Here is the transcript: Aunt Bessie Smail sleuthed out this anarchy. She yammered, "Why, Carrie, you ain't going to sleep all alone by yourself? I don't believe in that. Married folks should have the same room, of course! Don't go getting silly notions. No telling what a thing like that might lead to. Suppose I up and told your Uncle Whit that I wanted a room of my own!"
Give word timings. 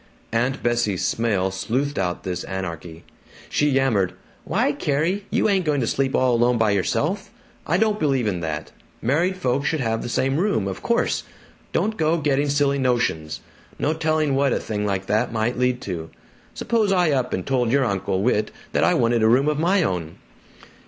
Aunt 0.31 0.63
Bessie 0.63 0.95
Smail 0.95 1.51
sleuthed 1.53 1.99
out 1.99 2.23
this 2.23 2.43
anarchy. 2.45 3.03
She 3.49 3.69
yammered, 3.69 4.13
"Why, 4.45 4.71
Carrie, 4.71 5.25
you 5.29 5.47
ain't 5.47 5.63
going 5.63 5.79
to 5.79 5.85
sleep 5.85 6.15
all 6.15 6.33
alone 6.33 6.57
by 6.57 6.71
yourself? 6.71 7.29
I 7.67 7.77
don't 7.77 7.99
believe 7.99 8.25
in 8.25 8.39
that. 8.39 8.71
Married 8.99 9.37
folks 9.37 9.67
should 9.67 9.79
have 9.79 10.01
the 10.01 10.09
same 10.09 10.37
room, 10.37 10.67
of 10.67 10.81
course! 10.81 11.21
Don't 11.71 11.97
go 11.97 12.17
getting 12.17 12.49
silly 12.49 12.79
notions. 12.79 13.41
No 13.77 13.93
telling 13.93 14.33
what 14.33 14.53
a 14.53 14.59
thing 14.59 14.87
like 14.87 15.05
that 15.05 15.31
might 15.31 15.59
lead 15.59 15.81
to. 15.81 16.09
Suppose 16.55 16.91
I 16.91 17.11
up 17.11 17.31
and 17.31 17.45
told 17.45 17.71
your 17.71 17.85
Uncle 17.85 18.23
Whit 18.23 18.49
that 18.71 18.83
I 18.83 18.95
wanted 18.95 19.21
a 19.21 19.27
room 19.27 19.47
of 19.47 19.59
my 19.59 19.83
own!" 19.83 20.17